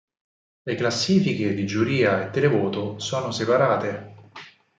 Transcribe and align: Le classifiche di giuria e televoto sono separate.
Le 0.63 0.73
classifiche 0.73 1.53
di 1.53 1.63
giuria 1.67 2.25
e 2.25 2.31
televoto 2.31 2.97
sono 2.97 3.29
separate. 3.29 4.31